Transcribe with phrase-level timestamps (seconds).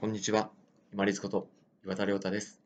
[0.00, 0.52] こんにちは。
[0.92, 1.48] 今立こと
[1.84, 2.60] 岩田亮太です。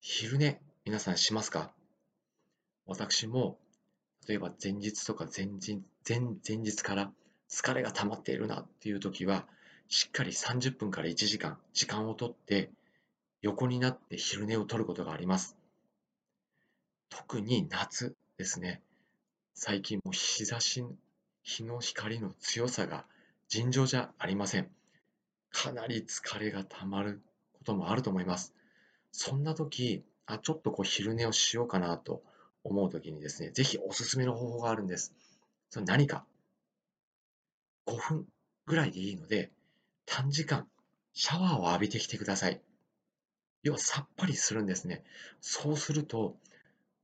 [0.00, 1.74] 昼寝、皆さんしますか？
[2.86, 3.58] 私も、
[4.26, 5.78] 例えば前日とか前日
[6.08, 7.12] 前前日から
[7.50, 9.46] 疲れが溜まっているなっていう時は、
[9.88, 12.70] しっかり30分から1時間、時間をとって、
[13.42, 15.54] 横になって昼寝をとることがあります。
[17.10, 18.80] 特に夏ですね。
[19.52, 20.82] 最近も日差し、
[21.42, 23.04] 日の光の強さが
[23.48, 24.70] 尋常じゃありません。
[25.50, 27.20] かなり疲れがたまる
[27.52, 28.54] こともあると思います。
[29.12, 32.22] そんな時、あ、ちょっとこう昼寝をしようかなと
[32.64, 35.14] 思う時にですね、ぜひおすすめの方法があるんです。
[35.68, 36.24] それ何か
[37.86, 38.26] ?5 分
[38.66, 39.50] ぐらいでいいので、
[40.06, 40.66] 短時間
[41.12, 42.60] シャワーを浴びてきてください。
[43.62, 45.04] 要はさっぱりするんですね。
[45.40, 46.36] そうすると、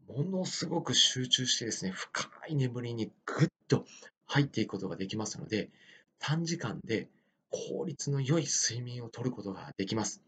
[0.09, 3.85] ものすごく集中してですね、深い眠りにぐっと
[4.27, 5.71] 入っていくことができますので、
[6.19, 7.09] 短時間で
[7.51, 10.23] 効率の良い睡眠をとることができます。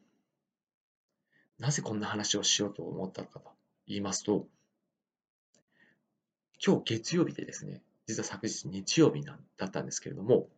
[1.59, 3.51] なぜこんな話をしようと思ったのかと
[3.87, 4.47] 言いますと、
[6.65, 10.49] 今日月曜日でですね、実は昨日日曜日だったんですけれども、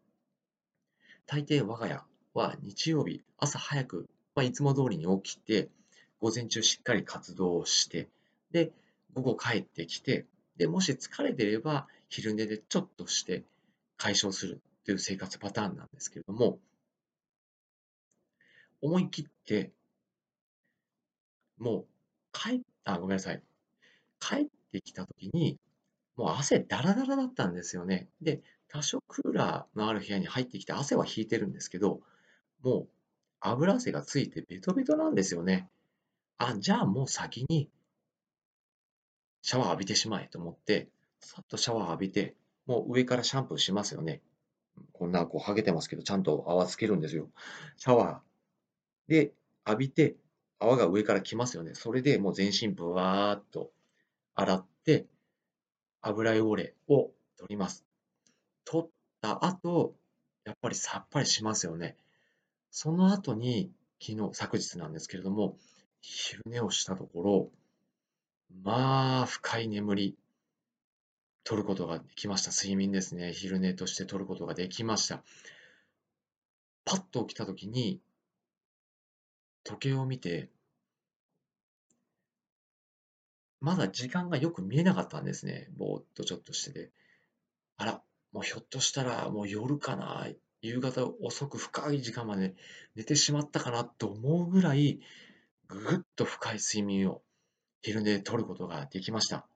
[1.26, 5.68] 大抵我が家は日曜日朝早く、まあ、いつも通りに起きて、
[6.20, 8.08] 午前中しっかり活動をして、
[8.50, 8.72] で、
[9.14, 13.44] 午後帰ってきて、で、もし疲れてれば昼寝でちょっとして
[13.96, 16.58] 解消するという生活パターンなんですけれども、
[18.80, 19.72] 思い切って、
[21.58, 21.86] もう
[22.32, 23.42] 帰った、ごめんなさい。
[24.20, 25.58] 帰ってきたときに、
[26.16, 28.08] もう汗だらだらだったんですよね。
[28.20, 32.00] で、多少クーラーのある部屋に入ってきて汗は引いてるんですけど、
[32.62, 32.88] もう
[33.40, 35.68] 油汗がついてベトベトなんですよね。
[36.38, 37.68] あ、じゃあもう先に
[39.42, 40.88] シャワー浴びてしまえと思って、
[41.20, 42.34] さっとシャワー浴びて、
[42.66, 44.20] もう上からシャンプーしますよね。
[44.92, 47.28] こんなこうハゲてますけど、ちゃんと泡つけるんですよ。
[47.76, 49.32] シャワーで
[49.66, 50.16] 浴びて、
[50.58, 51.74] 泡が上から来ますよね。
[51.74, 53.70] それでもう全身ブワーっと
[54.34, 55.06] 洗って、
[56.02, 57.84] 油汚れを取ります。
[58.64, 58.90] 取っ
[59.20, 59.94] た後、
[60.44, 61.96] やっぱりさっぱりしますよね。
[62.70, 65.56] その後に、昨日、昨日なんですけれども、
[66.00, 67.50] 昼寝をしたところ、
[68.62, 70.16] まあ、深い眠り、
[71.44, 72.50] 取ることができました。
[72.50, 73.32] 睡眠ですね。
[73.32, 75.22] 昼寝として取ることができました。
[76.84, 78.00] パッと起きたときに、
[79.64, 80.48] 時計を見て、
[83.60, 85.68] まだ時間がよく見えなかったんですね。
[85.76, 86.90] ぼーっとちょっとしてて。
[87.76, 88.02] あら、
[88.32, 90.28] もうひょっとしたらもう夜かな、
[90.62, 92.54] 夕方遅く深い時間まで
[92.94, 95.00] 寝てしまったかなと思うぐらい、
[95.68, 97.22] ぐっと深い睡眠を
[97.82, 99.46] 昼寝で取ることができました。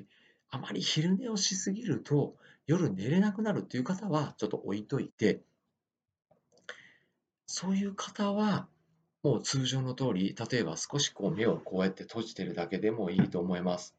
[0.00, 0.04] で、
[0.50, 2.36] あまり昼寝をしすぎると、
[2.66, 5.40] 夜寝れなくなるっていう方はちょっと置いといて、
[7.46, 8.68] そういう方は、
[9.22, 13.94] もう通常の通り、例えば少しこう目をこうやって閉じてるだけでもいいと思います。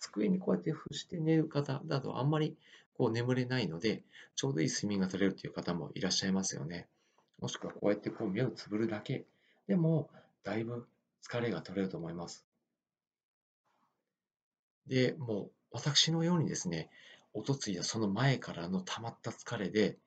[0.00, 2.56] 机にこうやって伏して寝る方だとあんまり
[2.96, 4.02] こう眠れないので、
[4.34, 6.86] ちょうどいい睡眠が取れるという方もいらっしゃいますよね。
[7.40, 9.26] もしくはこうやってこう目をつぶるだけ
[9.68, 10.10] でも、
[10.42, 10.86] だいぶ
[11.22, 12.44] 疲れが取れると思います。
[14.86, 16.90] で、もう私のようにですね、
[17.34, 19.98] おとついやその前からの溜まった疲れで、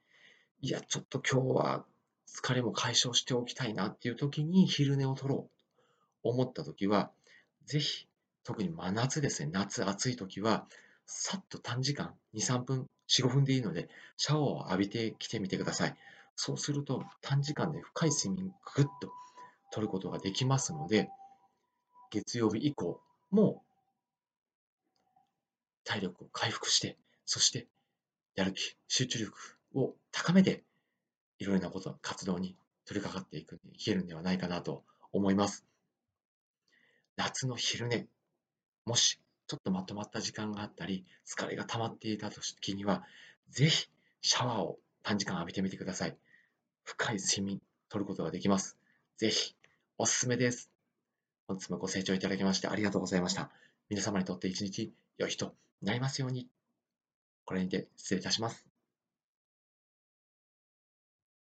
[0.62, 1.86] いや、ちょっと今日は
[2.28, 7.12] 疲れも解消しておきたいなっていう時に昼寝を取ろうと思った時は、
[7.66, 8.08] ぜひ、
[8.44, 10.68] 特に真夏ですね、夏暑い時は、
[11.06, 15.96] さっと短時間、2、3分、4、5分でいいので、シャワーを浴びてきてみてください。
[16.36, 19.12] そうすると、短時間で深い睡眠ぐっと
[19.72, 21.10] 取ることができますので、
[22.12, 23.64] 月曜日以降も
[25.90, 27.68] 体力を回復して、そして
[28.36, 29.38] やる気、集中力
[29.74, 30.64] を高めて、
[31.40, 32.56] いろいろなこと、活動に
[32.86, 35.66] 取り掛かっていく、いけるんではないかなと思います。
[37.16, 38.06] 夏の昼寝、
[38.86, 43.04] もしちょっとまとまった時間があったり、疲れが溜まっていた時には、
[43.50, 43.90] ぜひ
[44.22, 46.16] シャワーを短時間浴びてみてください。
[46.84, 48.78] 深い睡眠、取ることができます。
[49.18, 49.56] ぜひ、
[49.98, 50.70] おすすめです。
[51.48, 53.50] 本日もご清聴いただきましてありがとうございました。
[53.90, 56.48] 皆様にとって一日良い日となりますように。
[57.46, 58.69] これにて失礼いたします。